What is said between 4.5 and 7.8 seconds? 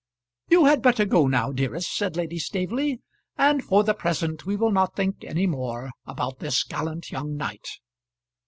will not think any more about this gallant young knight."